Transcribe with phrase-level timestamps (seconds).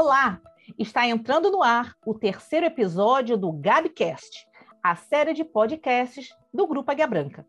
[0.00, 0.40] Olá!
[0.78, 4.46] Está entrando no ar o terceiro episódio do Gabcast,
[4.80, 7.44] a série de podcasts do Grupo Águia Branca.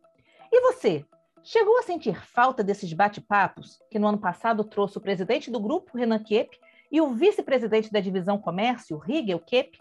[0.51, 1.05] E você,
[1.43, 5.95] chegou a sentir falta desses bate-papos que no ano passado trouxe o presidente do grupo,
[5.95, 6.59] Renan Kep,
[6.91, 9.77] e o vice-presidente da divisão comércio, Rigel Kep?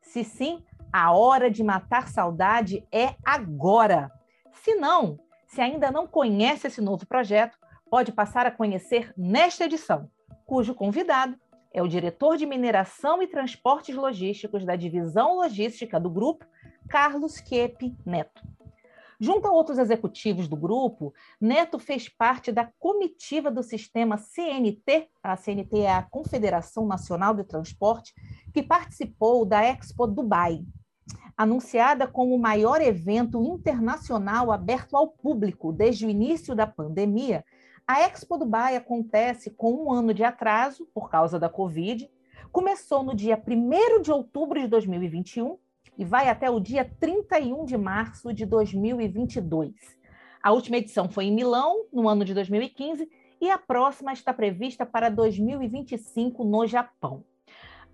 [0.00, 4.10] Se sim, a hora de matar saudade é agora.
[4.54, 7.58] Se não, se ainda não conhece esse novo projeto,
[7.90, 10.10] pode passar a conhecer nesta edição,
[10.46, 11.38] cujo convidado
[11.76, 16.46] é o diretor de mineração e transportes logísticos da divisão logística do grupo,
[16.88, 18.42] Carlos Quepe Neto.
[19.20, 25.36] Junto a outros executivos do grupo, Neto fez parte da comitiva do sistema CNT, a
[25.36, 28.14] CNT é a Confederação Nacional de Transporte,
[28.54, 30.64] que participou da Expo Dubai,
[31.36, 37.44] anunciada como o maior evento internacional aberto ao público desde o início da pandemia
[37.86, 42.10] a Expo Dubai acontece com um ano de atraso por causa da Covid.
[42.50, 45.56] Começou no dia 1 de outubro de 2021
[45.96, 49.72] e vai até o dia 31 de março de 2022.
[50.42, 53.08] A última edição foi em Milão, no ano de 2015,
[53.40, 57.24] e a próxima está prevista para 2025 no Japão.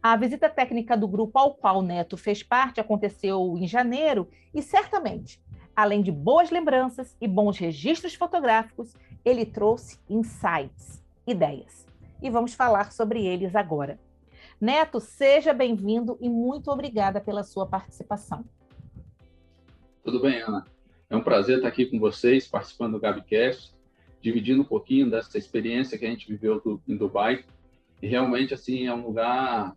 [0.02, 5.40] A visita técnica do grupo ao qual Neto fez parte aconteceu em janeiro e certamente,
[5.74, 11.86] além de boas lembranças e bons registros fotográficos, ele trouxe insights, ideias.
[12.20, 13.98] E vamos falar sobre eles agora.
[14.60, 18.44] Neto, seja bem-vindo e muito obrigada pela sua participação.
[20.04, 20.64] Tudo bem, Ana.
[21.10, 23.74] É um prazer estar aqui com vocês, participando do Gabcast,
[24.20, 27.44] dividindo um pouquinho dessa experiência que a gente viveu em Dubai.
[28.00, 29.76] E realmente, assim, é um lugar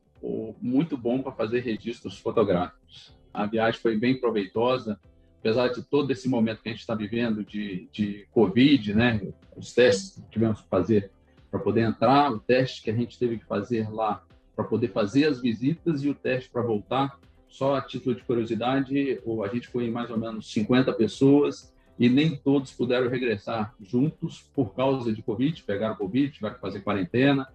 [0.61, 3.16] muito bom para fazer registros fotográficos.
[3.33, 4.99] A viagem foi bem proveitosa,
[5.45, 9.21] apesar de todo esse momento que a gente está vivendo de, de Covid, né,
[9.55, 11.11] os testes que tivemos que fazer
[11.51, 14.23] para poder entrar, o teste que a gente teve que fazer lá
[14.56, 19.19] para poder fazer as visitas e o teste para voltar, só a título de curiosidade,
[19.44, 24.50] a gente foi em mais ou menos 50 pessoas e nem todos puderam regressar juntos
[24.51, 27.47] por causa de Covid, pegaram Covid, tiveram que fazer quarentena,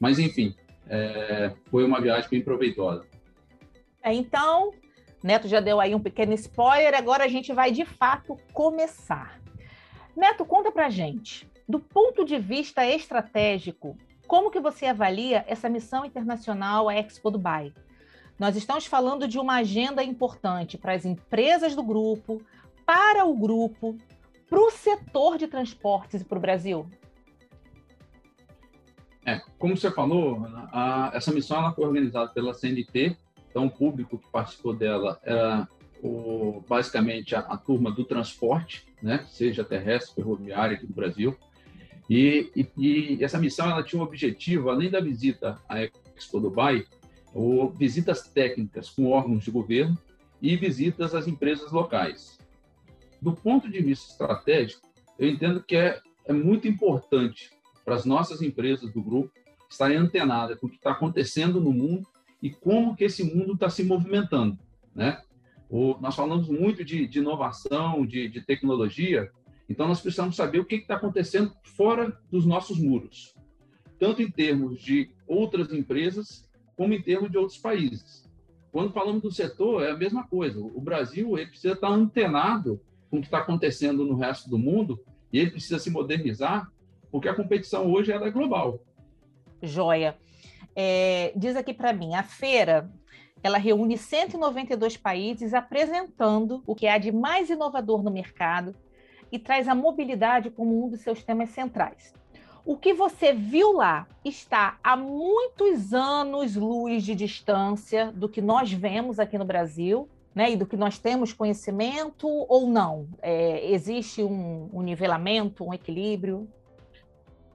[0.00, 0.54] mas enfim,
[0.88, 3.04] é, foi uma viagem bem proveitosa.
[4.02, 4.72] É, então,
[5.22, 9.40] Neto já deu aí um pequeno spoiler, agora a gente vai de fato começar.
[10.16, 16.04] Neto, conta pra gente, do ponto de vista estratégico, como que você avalia essa missão
[16.04, 17.72] internacional à Expo Dubai?
[18.38, 22.40] Nós estamos falando de uma agenda importante para as empresas do grupo,
[22.86, 23.96] para o grupo,
[24.48, 26.86] para o setor de transportes e para o Brasil.
[29.26, 33.16] É, como você falou, a, essa missão ela foi organizada pela CNT,
[33.50, 35.68] então, o público que participou dela era
[36.02, 41.36] o, basicamente a, a, turma do transporte, né, seja terrestre, ferroviária aqui do Brasil.
[42.08, 46.86] E, e, e, essa missão ela tinha um objetivo, além da visita à Expo Dubai,
[47.34, 49.98] ou visitas técnicas com órgãos de governo
[50.40, 52.38] e visitas às empresas locais.
[53.20, 54.88] Do ponto de vista estratégico,
[55.18, 57.50] eu entendo que é, é muito importante
[57.84, 59.32] para as nossas empresas do grupo
[59.68, 62.08] estarem antenadas com o que está acontecendo no mundo
[62.42, 64.58] e como que esse mundo está se movimentando,
[64.94, 65.22] né?
[65.68, 69.30] O, nós falamos muito de, de inovação, de, de, tecnologia,
[69.68, 73.36] então nós precisamos saber o que está acontecendo fora dos nossos muros,
[73.98, 78.28] tanto em termos de outras empresas, como em termos de outros países.
[78.72, 80.60] Quando falamos do setor, é a mesma coisa.
[80.60, 82.80] O Brasil ele precisa estar antenado
[83.10, 84.98] com o que está acontecendo no resto do mundo
[85.32, 86.70] e ele precisa se modernizar,
[87.10, 88.80] porque a competição hoje é global.
[89.62, 90.16] Joia.
[90.74, 92.90] É, diz aqui para mim, a feira
[93.42, 98.74] ela reúne 192 países apresentando o que há de mais inovador no mercado
[99.32, 102.12] e traz a mobilidade como um dos seus temas centrais.
[102.64, 108.70] O que você viu lá está a muitos anos luz de distância do que nós
[108.70, 113.08] vemos aqui no Brasil, né, e do que nós temos conhecimento ou não?
[113.22, 116.46] É, existe um, um nivelamento, um equilíbrio?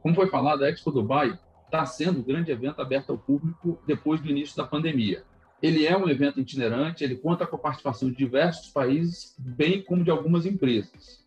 [0.02, 1.38] Como foi falado, a Expo Dubai
[1.76, 5.24] está sendo o grande evento aberto ao público depois do início da pandemia.
[5.62, 10.04] Ele é um evento itinerante, ele conta com a participação de diversos países, bem como
[10.04, 11.24] de algumas empresas.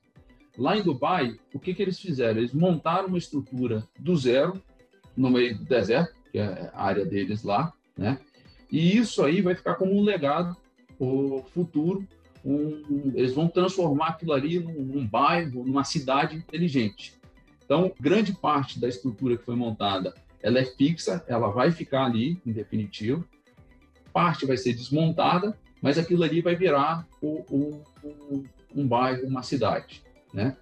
[0.56, 2.39] Lá em Dubai, o que, que eles fizeram?
[2.39, 4.61] Eles montaram uma estrutura do zero,
[5.17, 8.19] no meio do deserto, que é a área deles lá, né?
[8.71, 10.56] E isso aí vai ficar como um legado
[10.99, 12.06] o futuro.
[12.45, 17.15] Um, eles vão transformar aquilo ali num, num bairro, numa cidade inteligente.
[17.65, 22.40] Então, grande parte da estrutura que foi montada ela é fixa, ela vai ficar ali,
[22.46, 23.25] em definitivo.
[24.12, 28.44] Parte vai ser desmontada, mas aquilo ali vai virar o, o, o,
[28.75, 30.02] um bairro, uma cidade,
[30.32, 30.56] né?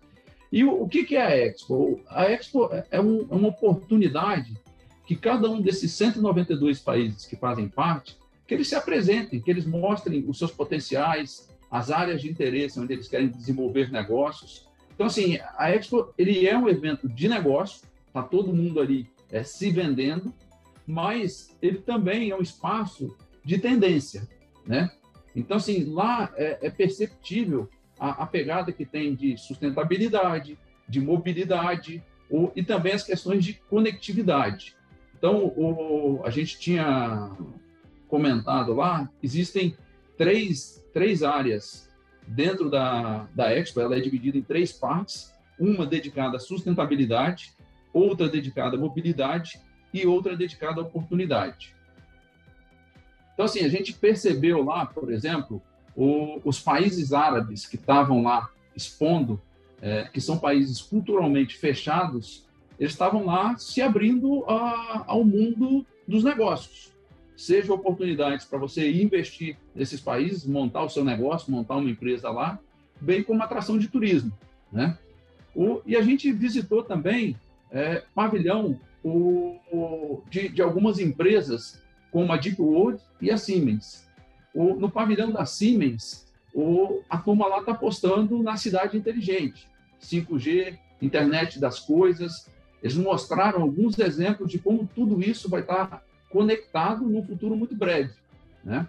[0.50, 2.00] E o, que, que é a Expo?
[2.08, 4.56] A Expo é, um, é uma oportunidade
[5.04, 9.66] que cada um desses 192 países que fazem parte, que eles se apresentem, que eles
[9.66, 14.66] mostrem os seus potenciais, as áreas de interesse onde eles querem desenvolver negócios.
[14.94, 19.42] Então, assim, a Expo ele é um evento de negócio, está todo mundo ali é,
[19.42, 20.32] se vendendo,
[20.86, 24.28] mas ele também é um espaço de tendência,
[24.66, 24.90] né?
[25.34, 27.68] Então, assim, lá é, é perceptível
[27.98, 30.58] a, a, pegada que tem de sustentabilidade,
[30.88, 34.74] de mobilidade, o, e também as questões de conectividade.
[35.18, 37.30] Então, o, a gente tinha
[38.08, 39.76] comentado lá, existem
[40.16, 41.90] três, três áreas
[42.26, 47.52] dentro da, da Expo, ela é dividida em três partes, uma dedicada à sustentabilidade,
[47.96, 49.58] outra dedicada à mobilidade
[49.92, 51.74] e outra dedicada à oportunidade.
[53.32, 55.62] Então, assim, a gente percebeu lá, por exemplo,
[55.94, 59.40] o, os países árabes que estavam lá expondo,
[59.80, 62.46] é, que são países culturalmente fechados,
[62.78, 66.92] eles estavam lá se abrindo a, ao mundo dos negócios.
[67.34, 72.58] Seja oportunidades para você investir nesses países, montar o seu negócio, montar uma empresa lá,
[73.00, 74.32] bem como atração de turismo.
[74.70, 74.98] Né?
[75.54, 77.36] O, e a gente visitou também
[77.70, 84.06] é, pavilhão o, o, de, de, algumas empresas, como a Deep World e a Siemens.
[84.54, 86.26] O, no pavilhão da Siemens,
[87.08, 89.68] a turma lá está apostando na cidade inteligente,
[90.00, 92.50] 5G, internet das coisas.
[92.82, 97.74] Eles mostraram alguns exemplos de como tudo isso vai estar tá conectado num futuro muito
[97.74, 98.14] breve.
[98.64, 98.88] Né?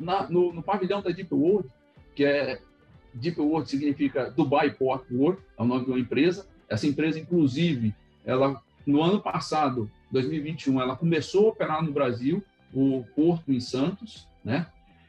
[0.00, 1.68] Na, no, no, pavilhão da Deep World,
[2.14, 2.60] que é
[3.14, 6.46] Deep World significa Dubai Port World, é o nome de uma empresa.
[6.70, 7.94] Essa empresa, inclusive,
[8.24, 14.26] ela no ano passado, 2021, ela começou a operar no Brasil, o porto em Santos,
[14.44, 14.66] né?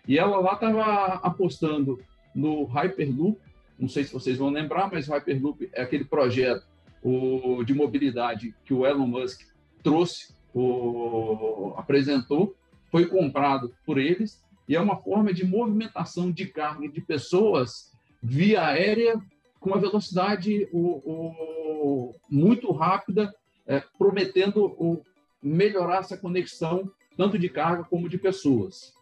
[0.07, 1.99] E ela lá estava apostando
[2.33, 3.39] no Hyperloop,
[3.79, 6.65] não sei se vocês vão lembrar, mas o Hyperloop é aquele projeto
[7.03, 9.41] o, de mobilidade que o Elon Musk
[9.83, 12.55] trouxe, o, apresentou,
[12.91, 17.91] foi comprado por eles, e é uma forma de movimentação de carga de pessoas
[18.21, 19.19] via aérea
[19.61, 23.33] com uma velocidade o, muito rápida,
[23.65, 25.03] é, prometendo
[25.41, 28.93] melhorar essa conexão tanto de carga como de pessoas.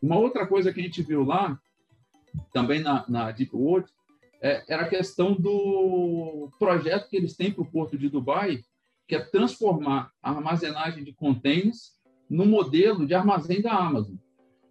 [0.00, 1.60] Uma outra coisa que a gente viu lá,
[2.52, 3.90] também na, na Deep World,
[4.40, 8.64] é, era a questão do projeto que eles têm para o Porto de Dubai,
[9.06, 11.98] que é transformar a armazenagem de contêineres
[12.28, 14.14] no modelo de armazém da Amazon.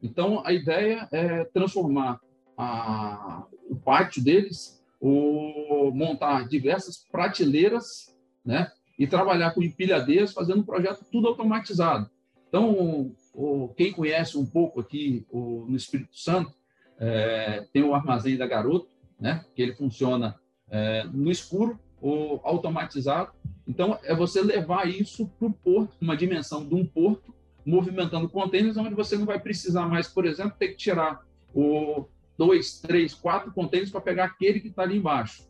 [0.01, 2.19] Então, a ideia é transformar
[2.57, 10.65] a, o pátio deles, o, montar diversas prateleiras, né, e trabalhar com empilhadeiras, fazendo um
[10.65, 12.09] projeto tudo automatizado.
[12.47, 16.51] Então, o, quem conhece um pouco aqui o, no Espírito Santo,
[16.99, 19.45] é, tem o armazém da Garoto, né?
[19.55, 20.35] que ele funciona
[20.69, 23.31] é, no escuro ou automatizado.
[23.67, 27.33] Então, é você levar isso para o porto, uma dimensão de um porto,
[27.65, 31.21] movimentando contêineres, onde você não vai precisar mais, por exemplo, ter que tirar
[31.53, 32.05] o
[32.39, 35.45] dois, três, quatro contêineres para pegar aquele que está ali embaixo.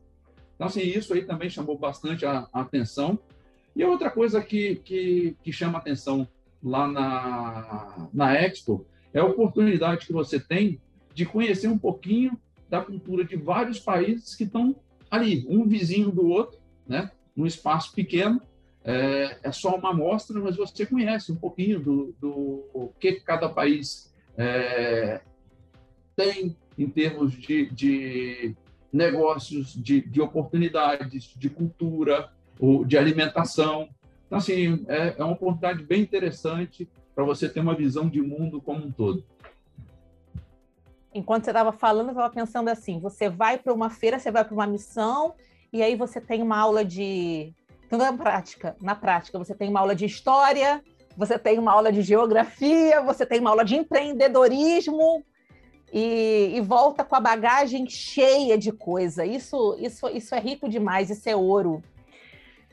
[0.56, 3.20] Então, assim, isso aí também chamou bastante a, a atenção.
[3.76, 6.28] E outra coisa que, que, que chama atenção
[6.64, 10.82] lá na, na Expo é a oportunidade que você tem
[11.14, 12.36] de conhecer um pouquinho
[12.68, 14.76] da cultura de vários países que estão
[15.12, 17.12] ali, um vizinho do outro, né?
[17.36, 18.42] num espaço pequeno.
[18.84, 24.12] É, é só uma amostra, mas você conhece um pouquinho do, do que cada país
[24.36, 25.22] é,
[26.16, 28.56] tem em termos de, de
[28.92, 33.90] negócios, de, de oportunidades, de cultura, ou de alimentação.
[34.26, 38.62] Então, assim, é, é uma oportunidade bem interessante para você ter uma visão de mundo
[38.62, 39.24] como um todo.
[41.14, 44.46] Enquanto você estava falando, eu estava pensando assim: você vai para uma feira, você vai
[44.46, 45.34] para uma missão,
[45.74, 47.54] e aí você tem uma aula de.
[47.88, 50.84] Então, na prática, na prática, você tem uma aula de história,
[51.18, 55.26] você tem uma aula de geografia, você tem uma aula de empreendedorismo,
[55.92, 59.26] e, e, volta com a bagagem cheia de coisa.
[59.26, 61.84] Isso, isso, isso é rico demais, isso é ouro.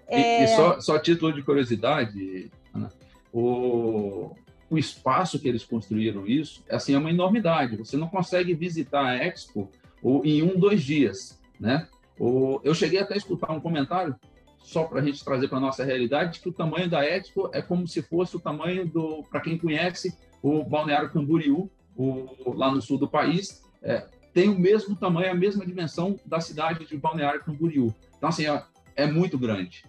[0.06, 0.42] É...
[0.42, 2.92] E, e, só, só título de curiosidade, Ana,
[3.32, 4.35] o,
[4.70, 7.76] o espaço que eles construíram isso, assim, é uma enormidade.
[7.76, 9.70] Você não consegue visitar a Expo
[10.02, 11.88] ou, em um, dois dias, né?
[12.18, 14.14] O, eu cheguei até a escutar um comentário,
[14.58, 17.62] só para a gente trazer para a nossa realidade, que o tamanho da Expo é
[17.62, 22.81] como se fosse o tamanho do, para quem conhece, o Balneário Camboriú, o, lá no
[22.83, 27.43] sul do país, é, tem o mesmo tamanho, a mesma dimensão da cidade de Balneário
[27.43, 27.95] Camboriú.
[28.17, 28.62] Então, assim, é,
[28.95, 29.85] é muito grande.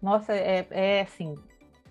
[0.00, 1.34] Nossa, é, é assim,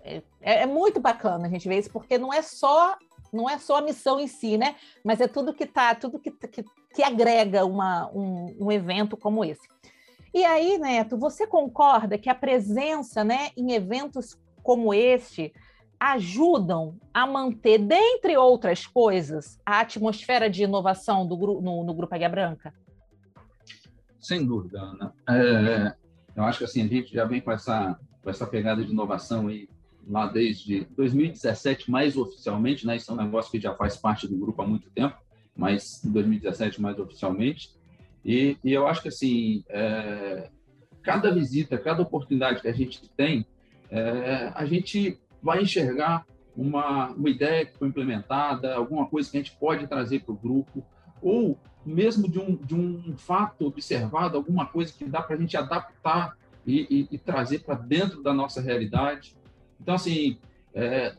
[0.03, 2.97] é, é, muito bacana a gente ver isso, porque não é só
[3.33, 4.75] não é só a missão em si, né?
[5.03, 9.43] Mas é tudo que tá, tudo que, que, que agrega uma, um, um evento como
[9.43, 9.67] esse.
[10.33, 15.53] E aí, Neto, você concorda que a presença né, em eventos como este
[15.99, 22.29] ajudam a manter, dentre outras coisas, a atmosfera de inovação do, no, no Grupo Águia
[22.29, 22.73] Branca?
[24.19, 25.13] Sem dúvida, Ana.
[25.29, 25.95] É,
[26.35, 29.47] eu acho que assim, a gente já vem com essa, com essa pegada de inovação
[29.47, 29.69] aí
[30.07, 32.95] lá desde 2017, mais oficialmente, né?
[32.95, 35.17] Isso é um negócio que já faz parte do grupo há muito tempo,
[35.55, 37.75] mas em 2017 mais oficialmente.
[38.23, 40.49] E, e eu acho que assim, é,
[41.01, 43.45] cada visita, cada oportunidade que a gente tem,
[43.89, 46.25] é, a gente vai enxergar
[46.57, 50.37] uma, uma ideia que foi implementada, alguma coisa que a gente pode trazer para o
[50.37, 50.83] grupo,
[51.21, 55.55] ou mesmo de um, de um fato observado, alguma coisa que dá para a gente
[55.55, 56.35] adaptar
[56.65, 59.35] e, e, e trazer para dentro da nossa realidade.
[59.79, 60.39] Então, assim,
[60.73, 61.15] é,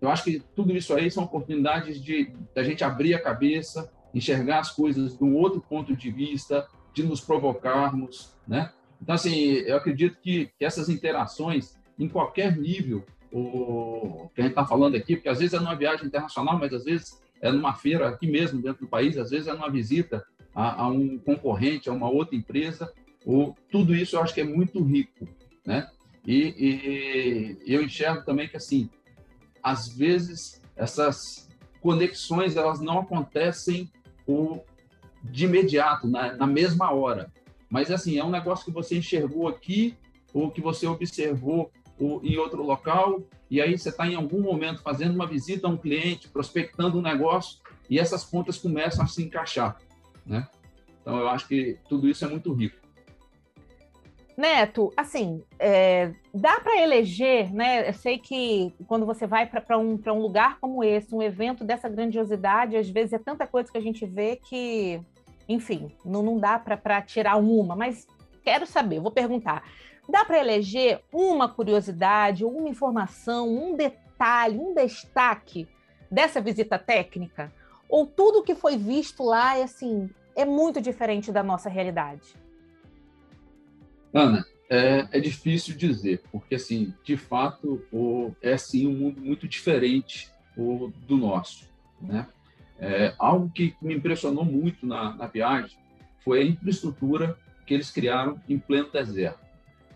[0.00, 4.58] eu acho que tudo isso aí são oportunidades de a gente abrir a cabeça, enxergar
[4.58, 8.72] as coisas de um outro ponto de vista, de nos provocarmos, né?
[9.00, 14.52] Então, assim, eu acredito que, que essas interações, em qualquer nível, o que a gente
[14.52, 17.74] está falando aqui, porque às vezes é numa viagem internacional, mas às vezes é numa
[17.74, 21.88] feira aqui mesmo, dentro do país, às vezes é numa visita a, a um concorrente,
[21.88, 22.92] a uma outra empresa,
[23.24, 25.28] o, tudo isso eu acho que é muito rico,
[25.64, 25.88] né?
[26.26, 28.88] E, e eu enxergo também que, assim,
[29.62, 31.48] às vezes essas
[31.80, 33.90] conexões elas não acontecem
[34.26, 34.60] o,
[35.22, 37.32] de imediato, na, na mesma hora.
[37.68, 39.96] Mas, assim, é um negócio que você enxergou aqui,
[40.32, 44.82] ou que você observou ou, em outro local, e aí você está em algum momento
[44.82, 49.22] fazendo uma visita a um cliente, prospectando um negócio, e essas pontas começam a se
[49.22, 49.78] encaixar,
[50.24, 50.48] né?
[51.00, 52.86] Então, eu acho que tudo isso é muito rico.
[54.36, 57.88] Neto, assim, é, dá para eleger, né?
[57.88, 61.88] Eu sei que quando você vai para um, um lugar como esse, um evento dessa
[61.88, 65.00] grandiosidade, às vezes é tanta coisa que a gente vê que,
[65.48, 68.06] enfim, não, não dá para tirar uma, mas
[68.42, 69.62] quero saber, vou perguntar.
[70.08, 75.68] Dá para eleger uma curiosidade, uma informação, um detalhe, um destaque
[76.10, 77.52] dessa visita técnica?
[77.88, 82.34] Ou tudo que foi visto lá é assim, é muito diferente da nossa realidade?
[84.12, 89.46] Ana, é, é, difícil dizer, porque assim, de fato, o, é sim um mundo muito
[89.46, 91.68] diferente o, do nosso,
[92.00, 92.26] né?
[92.78, 95.78] É, algo que me impressionou muito na, na viagem
[96.22, 99.45] foi a infraestrutura que eles criaram em pleno deserto.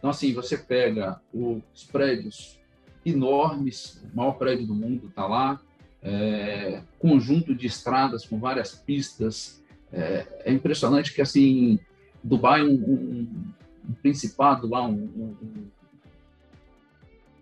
[0.00, 2.58] Então, assim, você pega os prédios
[3.04, 5.60] enormes, o maior prédio do mundo está lá,
[6.02, 9.62] é, conjunto de estradas com várias pistas.
[9.92, 11.78] É, é impressionante que, assim,
[12.24, 13.52] Dubai, um, um,
[13.90, 15.66] um principado lá, um, um,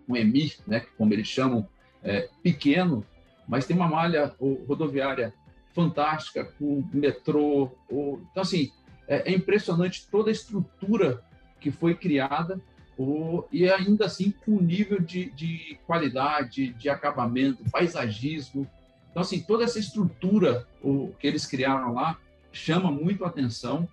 [0.09, 1.65] um emir, né, como eles chamam,
[2.03, 3.05] é, pequeno,
[3.47, 4.35] mas tem uma malha
[4.67, 5.33] rodoviária
[5.73, 7.71] fantástica, com metrô.
[7.89, 8.21] Ou...
[8.31, 8.69] Então, assim,
[9.07, 11.23] é, é, impressionante toda a estrutura
[11.59, 12.59] que foi criada
[12.97, 13.47] ou...
[13.51, 18.67] e ainda assim com nível de, de qualidade, de acabamento, paisagismo.
[19.09, 22.17] Então, assim, toda essa estrutura o, que eles criaram lá
[22.51, 23.87] chama muito a atenção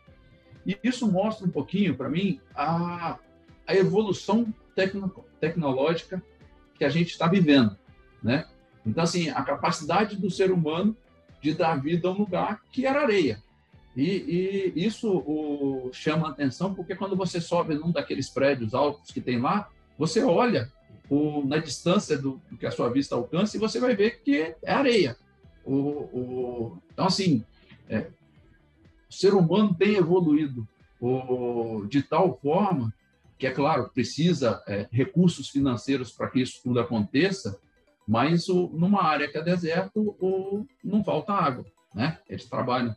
[0.66, 3.18] e isso mostra um pouquinho, para mim, a,
[3.66, 6.20] a evolução tecno, tecnológica
[6.74, 7.78] que a gente está vivendo,
[8.20, 8.46] né?
[8.84, 10.96] Então, assim, a capacidade do ser humano
[11.40, 13.40] de dar vida a um lugar que era areia.
[13.96, 19.22] E, e isso o, chama atenção porque quando você sobe num daqueles prédios altos que
[19.22, 20.70] tem lá, você olha
[21.08, 24.54] o, na distância do, do, que a sua vista alcança e você vai ver que
[24.62, 25.16] é areia.
[25.64, 27.42] O, então, assim,
[27.88, 28.10] é,
[29.08, 30.68] o ser humano tem evoluído
[31.88, 32.92] de tal forma
[33.38, 37.58] que, é claro, precisa é, recursos financeiros para que isso tudo aconteça,
[38.06, 41.64] mas o, numa área que é deserto, o, não falta água.
[41.94, 42.18] Né?
[42.28, 42.94] Eles trabalham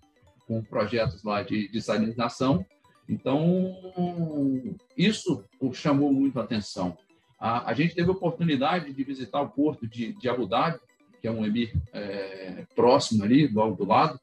[0.50, 2.66] com projetos lá de, de salinização,
[3.08, 6.98] então isso chamou muito a atenção.
[7.40, 10.80] A, a, gente teve a oportunidade de visitar o porto de, de Abu Dhabi,
[11.22, 14.20] que é um emir é, próximo ali, logo do lado,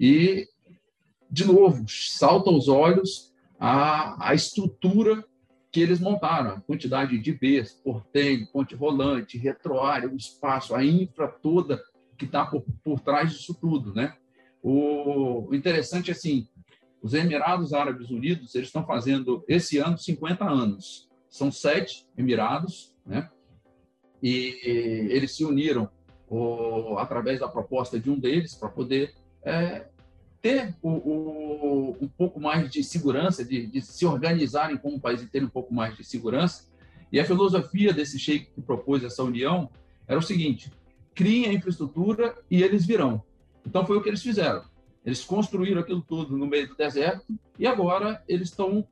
[0.00, 0.48] e
[1.30, 5.22] de novo, salta aos olhos a, a estrutura
[5.70, 11.28] que eles montaram, a quantidade de Bs, porteiro, ponte rolante, retroárea, o espaço, a infra
[11.28, 11.82] toda
[12.16, 14.16] que está por, por trás disso tudo, né?
[14.66, 16.48] O, interessante é assim,
[17.02, 21.06] os Emirados Árabes Unidos eles estão fazendo esse ano 50 anos.
[21.28, 23.28] São sete Emirados, né?
[24.22, 24.58] E,
[25.10, 25.90] eles se uniram
[26.96, 29.86] através da proposta de um deles para poder é,
[30.40, 35.26] ter o, o, um pouco mais de segurança, de, de, se organizarem como país e
[35.26, 36.72] ter um pouco mais de segurança.
[37.12, 39.68] E a filosofia desse sheik que propôs essa união
[40.08, 40.72] era o seguinte:
[41.14, 43.22] criem a infraestrutura e eles virão.
[43.74, 44.62] Então foi o que eles fizeram.
[45.04, 47.26] Eles construíram aquilo tudo no meio do deserto
[47.58, 48.86] e agora eles estão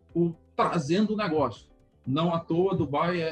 [0.57, 1.69] trazendo o negócio.
[2.05, 3.29] Não à toa, Dubai é,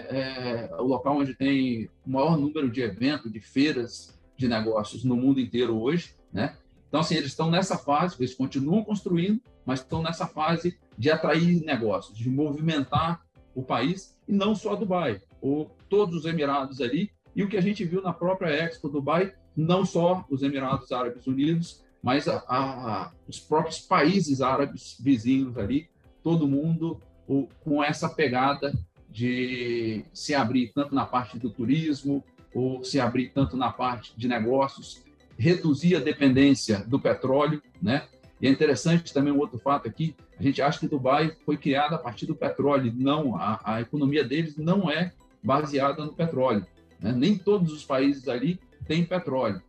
[0.70, 5.16] é, o local onde tem o maior número de eventos, de feiras de negócios no
[5.16, 6.56] mundo inteiro hoje, né?
[6.86, 11.64] Então, assim, eles estão nessa fase, eles continuam construindo, mas estão nessa fase de atrair
[11.64, 13.22] negócios, de movimentar
[13.56, 17.60] o país, e não só Dubai, ou todos os Emirados ali, e o que a
[17.60, 23.12] gente viu na própria Expo Dubai, não só os Emirados Árabes Unidos, mas a, a,
[23.28, 25.88] os próprios países árabes vizinhos ali,
[26.22, 28.72] todo mundo o, com essa pegada
[29.08, 34.26] de se abrir tanto na parte do turismo, ou se abrir tanto na parte de
[34.26, 35.02] negócios,
[35.38, 38.06] reduzir a dependência do petróleo, né?
[38.40, 41.96] E é interessante também um outro fato aqui, a gente acha que Dubai foi criada
[41.96, 46.66] a partir do petróleo, não, a, a economia deles não é baseada no petróleo,
[46.98, 47.12] né?
[47.12, 48.58] nem todos os países ali
[48.90, 49.62] têm petróleo.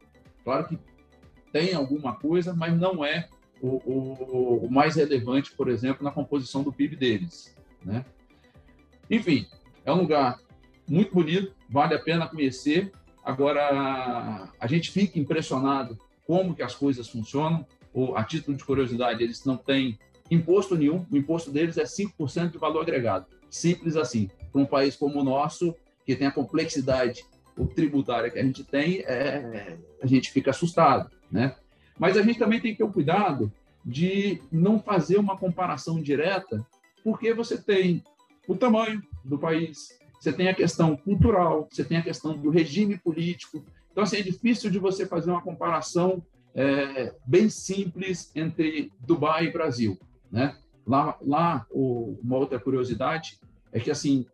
[0.43, 0.79] Claro que
[1.53, 3.29] tem alguma coisa, mas não é
[3.61, 7.55] o, o, o mais relevante, por exemplo, na composição do PIB deles.
[7.85, 8.03] Né?
[9.11, 9.45] Enfim,
[9.85, 10.39] é um lugar
[10.87, 12.91] muito bonito, vale a pena conhecer.
[13.23, 17.63] Agora, a gente fica impressionado como que as coisas funcionam.
[17.93, 19.99] Ou, a título de curiosidade, eles não têm
[20.31, 21.05] imposto nenhum.
[21.11, 23.27] O imposto deles é 5% de valor agregado.
[23.51, 24.31] Simples assim.
[24.51, 25.75] Para um país como o nosso,
[26.07, 27.23] que tem a complexidade
[27.67, 31.55] tributária que a gente tem, é, a gente fica assustado, né?
[31.97, 33.51] Mas a gente também tem que ter o cuidado
[33.85, 36.65] de não fazer uma comparação direta,
[37.03, 38.03] porque você tem
[38.47, 42.97] o tamanho do país, você tem a questão cultural, você tem a questão do regime
[42.97, 43.63] político.
[43.91, 49.51] Então, assim, é difícil de você fazer uma comparação é, bem simples entre Dubai e
[49.51, 49.97] Brasil,
[50.31, 50.55] né?
[50.85, 53.39] Lá, lá o, uma outra curiosidade
[53.71, 54.25] é que, assim,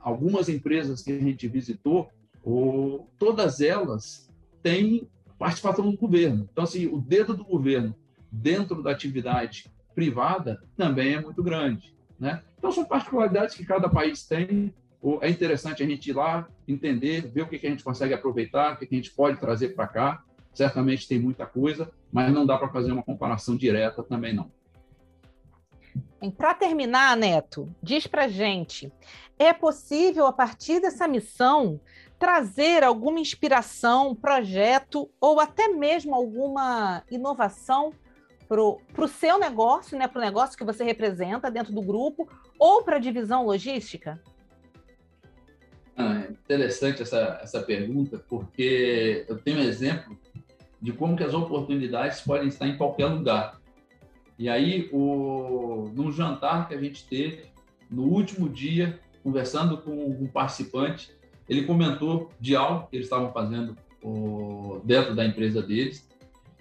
[0.00, 2.08] algumas empresas que a gente visitou,
[2.44, 4.30] o, todas elas
[4.62, 5.08] têm
[5.38, 6.48] participação do governo.
[6.52, 7.94] Então, assim, o dedo do governo
[8.30, 11.94] dentro da atividade privada também é muito grande.
[12.18, 12.42] Né?
[12.58, 14.72] Então, são particularidades que cada país tem
[15.20, 18.76] é interessante a gente ir lá, entender, ver o que, a gente consegue aproveitar, o
[18.76, 20.22] que, a gente pode trazer para cá.
[20.54, 24.50] Certamente tem muita coisa, mas não dá para fazer uma comparação direta também não.
[26.36, 28.92] Para terminar, Neto, diz para gente,
[29.36, 31.80] é possível a partir dessa missão
[32.22, 37.92] trazer alguma inspiração, projeto ou até mesmo alguma inovação
[38.48, 42.28] para o seu negócio, né, para o negócio que você representa dentro do grupo
[42.60, 44.22] ou para a divisão logística?
[45.96, 50.16] Ah, interessante essa, essa pergunta, porque eu tenho um exemplo
[50.80, 53.60] de como que as oportunidades podem estar em qualquer lugar.
[54.38, 57.46] E aí, o, num jantar que a gente teve,
[57.90, 61.20] no último dia, conversando com um participante,
[61.52, 66.08] ele comentou de algo que eles estavam fazendo o, dentro da empresa deles,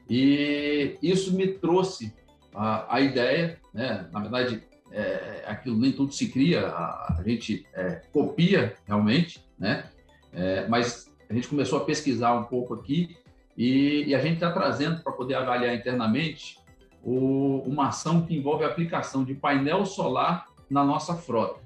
[0.09, 2.13] e isso me trouxe
[2.53, 4.09] a, a ideia, né?
[4.11, 9.89] na verdade, é, aquilo nem tudo se cria, a, a gente é, copia realmente, né?
[10.33, 13.15] É, mas a gente começou a pesquisar um pouco aqui
[13.57, 16.57] e, e a gente está trazendo para poder avaliar internamente
[17.01, 21.61] o, uma ação que envolve a aplicação de painel solar na nossa frota.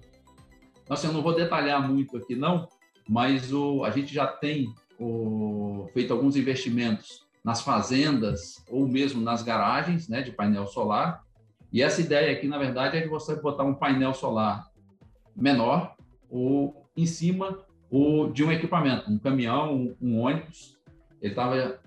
[0.83, 2.67] Então, assim, eu não vou detalhar muito aqui não,
[3.07, 9.43] mas o, a gente já tem o, feito alguns investimentos nas fazendas ou mesmo nas
[9.43, 11.25] garagens né, de painel solar
[11.75, 14.65] e essa ideia aqui, na verdade, é de você botar um painel solar
[15.35, 15.93] menor
[16.29, 17.59] ou em cima
[17.91, 20.77] ou de um equipamento, um caminhão, um, um ônibus.
[21.21, 21.81] Ele estava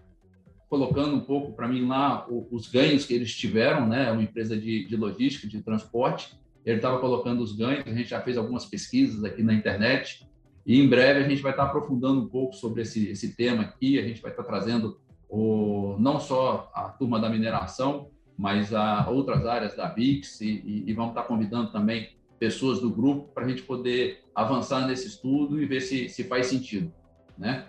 [0.68, 4.12] colocando um pouco para mim lá os ganhos que eles tiveram, né?
[4.12, 6.38] Uma empresa de, de logística, de transporte.
[6.66, 7.86] Ele estava colocando os ganhos.
[7.86, 10.28] A gente já fez algumas pesquisas aqui na internet
[10.68, 13.98] e em breve a gente vai estar aprofundando um pouco sobre esse, esse tema aqui.
[13.98, 19.46] A gente vai estar trazendo o, não só a turma da mineração, mas há outras
[19.46, 23.62] áreas da VIX e, e, vamos estar convidando também pessoas do grupo para a gente
[23.62, 26.92] poder avançar nesse estudo e ver se, se faz sentido,
[27.36, 27.68] né?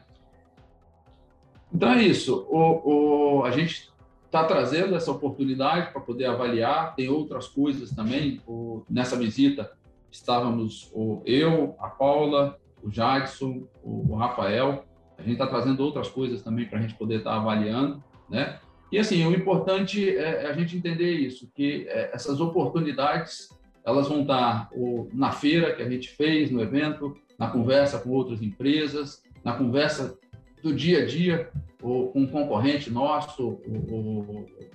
[1.74, 2.46] Então é isso.
[2.50, 3.90] O, o a gente
[4.26, 6.96] está trazendo essa oportunidade para poder avaliar.
[6.96, 8.42] Tem outras coisas também.
[8.46, 9.72] O, nessa visita
[10.12, 10.92] estávamos
[11.26, 14.86] eu, a Paula, o Jadson, o, o Rafael.
[15.18, 18.60] A gente está trazendo outras coisas também para a gente poder estar tá avaliando, né?
[18.92, 23.50] E assim, o importante é a gente entender isso, que é, essas oportunidades
[23.86, 24.70] elas vão estar
[25.14, 30.18] na feira que a gente fez, no evento, na conversa com outras empresas, na conversa
[30.62, 31.50] do dia a dia
[31.82, 33.60] ou com um concorrente nosso,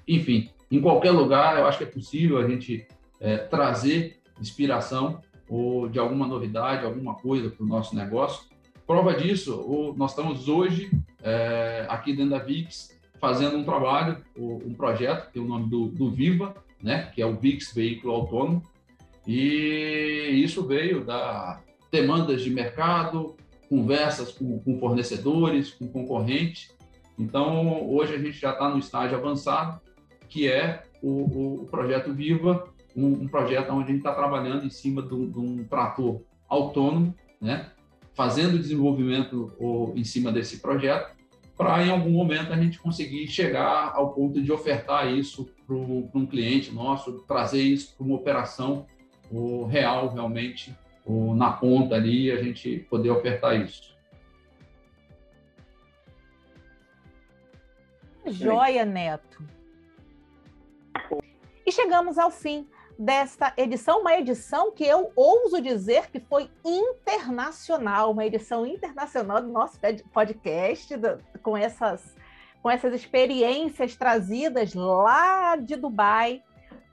[0.09, 2.87] enfim, em qualquer lugar, eu acho que é possível a gente
[3.21, 8.47] é, trazer inspiração ou de alguma novidade, alguma coisa para o nosso negócio.
[8.87, 10.91] Prova disso, nós estamos hoje
[11.23, 15.87] é, aqui dentro da VIX fazendo um trabalho, um projeto, que tem o nome do,
[15.87, 18.63] do Viva, né, que é o VIX Veículo Autônomo,
[19.27, 23.37] e isso veio da demandas de mercado,
[23.69, 26.71] conversas com, com fornecedores, com concorrentes.
[27.19, 29.81] Então, hoje a gente já está no estágio avançado,
[30.29, 34.71] que é o, o projeto Viva, um, um, projeto onde a gente está trabalhando em
[34.71, 37.71] cima de um, de um trator autônomo, né?
[38.15, 41.15] fazendo desenvolvimento ou, em cima desse projeto,
[41.57, 46.27] para em algum momento a gente conseguir chegar ao ponto de ofertar isso para um
[46.27, 48.87] cliente nosso, trazer isso para uma operação
[49.31, 53.95] o real, realmente, o, na ponta ali, a gente poder ofertar isso.
[58.27, 59.43] Joia, Neto.
[61.67, 62.67] E chegamos ao fim
[62.99, 69.49] desta edição, uma edição que eu ouso dizer que foi internacional, uma edição internacional do
[69.49, 69.79] nosso
[70.13, 72.17] podcast, do, com, essas,
[72.63, 76.43] com essas experiências trazidas lá de Dubai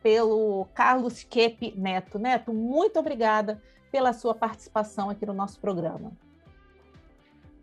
[0.02, 2.18] pelo Carlos Kepe Neto.
[2.18, 3.62] Neto, muito obrigada
[3.92, 6.12] pela sua participação aqui no nosso programa.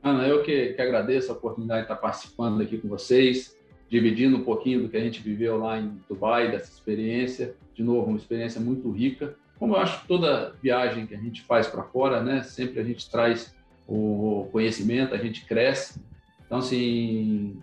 [0.02, 3.57] Ana, eu que, que agradeço a oportunidade de estar participando aqui com vocês
[3.88, 7.54] dividindo um pouquinho do que a gente viveu lá em Dubai, dessa experiência.
[7.74, 9.34] De novo, uma experiência muito rica.
[9.58, 12.84] Como eu acho que toda viagem que a gente faz para fora, né, sempre a
[12.84, 13.54] gente traz
[13.86, 16.00] o conhecimento, a gente cresce.
[16.44, 17.60] Então, assim,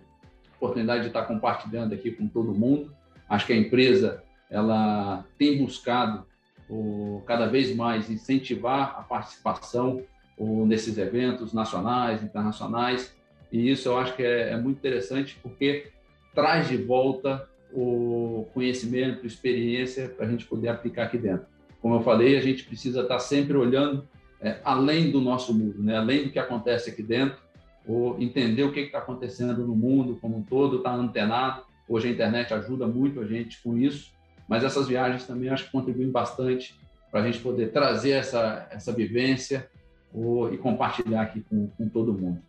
[0.56, 2.92] oportunidade de estar compartilhando aqui com todo mundo.
[3.28, 6.26] Acho que a empresa ela tem buscado
[6.68, 10.02] o, cada vez mais incentivar a participação
[10.36, 13.14] o, nesses eventos nacionais, internacionais.
[13.50, 15.90] E isso eu acho que é, é muito interessante porque
[16.36, 21.46] traz de volta o conhecimento, experiência para a gente poder aplicar aqui dentro.
[21.80, 24.06] Como eu falei, a gente precisa estar sempre olhando
[24.40, 25.96] é, além do nosso mundo, né?
[25.96, 27.38] além do que acontece aqui dentro,
[27.86, 31.62] ou entender o que está acontecendo no mundo como um todo, estar tá antenado.
[31.88, 34.12] Hoje a internet ajuda muito a gente com isso,
[34.46, 36.78] mas essas viagens também acho que contribuem bastante
[37.10, 39.70] para a gente poder trazer essa, essa vivência
[40.12, 42.42] ou, e compartilhar aqui com, com todo mundo.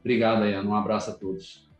[0.00, 0.68] Obrigado, Ana.
[0.68, 1.73] Um abraço a todos.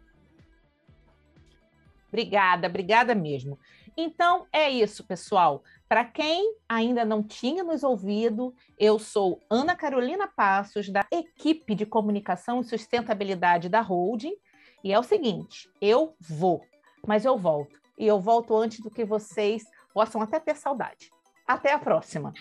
[2.14, 3.58] Obrigada, obrigada mesmo.
[3.96, 5.64] Então é isso, pessoal.
[5.88, 11.84] Para quem ainda não tinha nos ouvido, eu sou Ana Carolina Passos, da equipe de
[11.84, 14.36] comunicação e sustentabilidade da Holding.
[14.84, 16.62] E é o seguinte: eu vou,
[17.04, 17.80] mas eu volto.
[17.98, 21.10] E eu volto antes do que vocês possam até ter saudade.
[21.44, 22.32] Até a próxima!